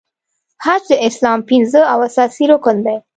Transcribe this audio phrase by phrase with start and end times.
[0.65, 2.97] حج د اسلام پنځم او اساسې رکن دی.